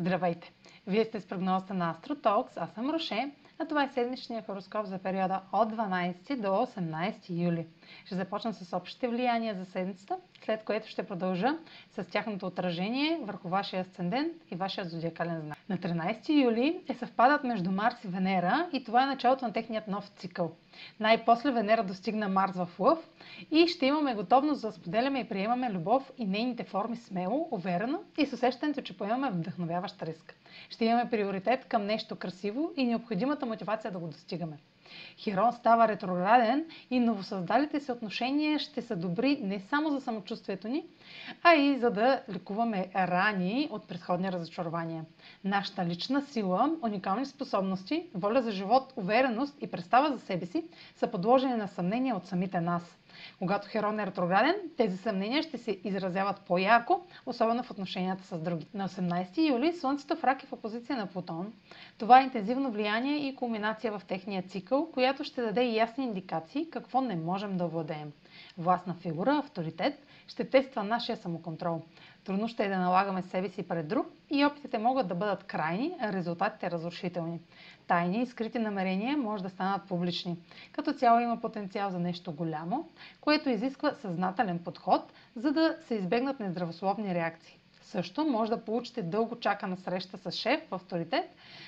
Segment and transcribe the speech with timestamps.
[0.00, 0.52] Здравейте!
[0.86, 4.98] Вие сте с прогнозата на AstroTalks, аз съм Роше, а това е седмичния хороскоп за
[4.98, 7.66] периода от 12 до 18 юли.
[8.04, 11.58] Ще започна с общите влияния за седмицата, след което ще продължа
[11.90, 15.58] с тяхното отражение върху вашия асцендент и вашия зодиакален знак.
[15.68, 19.88] На 13 юли е съвпадат между Марс и Венера и това е началото на техният
[19.88, 20.52] нов цикъл.
[21.00, 22.98] Най-после Венера достигна Марс в Лъв
[23.50, 28.26] и ще имаме готовност да споделяме и приемаме любов и нейните форми смело, уверено и
[28.26, 30.34] с усещането, че поемаме вдъхновяващ риск.
[30.70, 34.58] Ще имаме приоритет към нещо красиво и необходимата мотивация да го достигаме.
[35.16, 40.84] Хирон става ретрограден и новосъздалите се отношения ще са добри не само за самочувствието ни,
[41.42, 45.04] а и за да лекуваме рани от предходни разочарования.
[45.44, 50.64] Нашата лична сила, уникални способности, воля за живот, увереност и представа за себе си
[50.96, 52.98] са подложени на съмнение от самите нас.
[53.38, 58.66] Когато Херон е ретрограден, тези съмнения ще се изразяват по-ярко, особено в отношенията с други.
[58.74, 61.52] На 18 юли Слънцето в рак е в опозиция на Плутон.
[61.98, 67.00] Това е интензивно влияние и кулминация в техния цикъл, която ще даде ясни индикации какво
[67.00, 68.12] не можем да владеем.
[68.58, 71.82] Властна фигура, авторитет, ще тества нашия самоконтрол.
[72.24, 75.96] Трудно ще е да налагаме себе си пред друг и опитите могат да бъдат крайни,
[76.00, 77.40] а резултатите разрушителни.
[77.86, 80.36] Тайни и скрити намерения може да станат публични.
[80.72, 82.88] Като цяло има потенциал за нещо голямо,
[83.20, 85.02] което изисква съзнателен подход,
[85.36, 87.58] за да се избегнат нездравословни реакции.
[87.82, 91.24] Също може да получите дълго чакана среща с шеф в авторитет,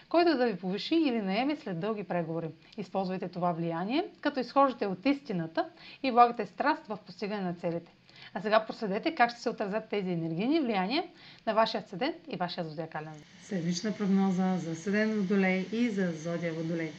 [0.08, 2.48] който да ви повиши или наеме след дълги преговори.
[2.76, 5.68] Използвайте това влияние, като изхождате от истината
[6.02, 7.92] и влагате страст в постигане на целите.
[8.34, 11.04] А сега проследете как ще се отразят тези енергийни влияния
[11.46, 13.14] на вашия седент и вашия зодиакален.
[13.42, 16.92] Седмична прогноза за седен Водолей и за зодия Водолей.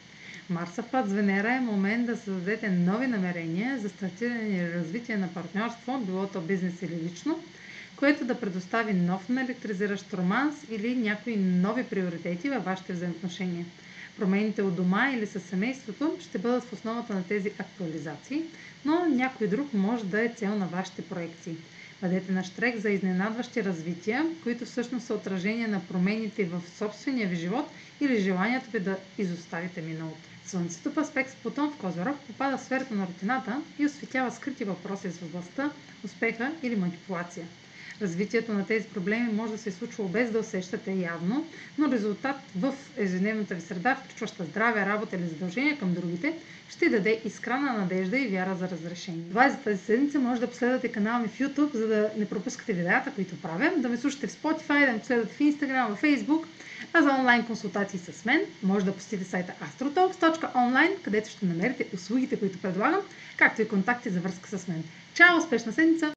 [0.51, 5.27] Марса път с Венера е момент да създадете нови намерения за стартиране и развитие на
[5.27, 7.39] партньорство, било то бизнес или лично,
[7.95, 13.65] което да предостави нов наелектризиращ романс или някои нови приоритети във вашите взаимоотношения.
[14.17, 18.43] Промените от дома или със семейството ще бъдат в основата на тези актуализации,
[18.85, 21.55] но някой друг може да е цел на вашите проекции.
[22.01, 27.35] Бъдете на штрек за изненадващи развития, които всъщност са отражение на промените в собствения ви
[27.35, 27.65] живот
[28.01, 30.17] или желанието ви да изоставите миналото.
[30.45, 34.63] Слънцето в аспект с Плутон в Козорог попада в сферата на рутината и осветява скрити
[34.63, 35.71] въпроси с властта,
[36.03, 37.45] успеха или манипулация.
[38.01, 41.47] Развитието на тези проблеми може да се е случва без да усещате явно,
[41.77, 46.33] но резултат в ежедневната ви среда, включваща здраве, работа или задължения към другите,
[46.69, 49.23] ще даде изкрана надежда и вяра за разрешение.
[49.29, 50.19] Това е за тази седмица.
[50.19, 53.89] Може да последвате канала ми в YouTube, за да не пропускате видеята, които правя, да
[53.89, 56.45] ме слушате в Spotify, да ме последвате в Instagram, в Facebook,
[56.93, 62.39] а за онлайн консултации с мен може да посетите сайта astrotalks.online, където ще намерите услугите,
[62.39, 63.01] които предлагам,
[63.37, 64.83] както и контакти за връзка с мен.
[65.13, 65.37] Чао!
[65.37, 66.09] Успешна седмица!